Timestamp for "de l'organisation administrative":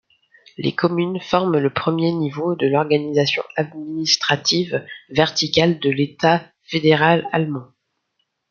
2.55-4.83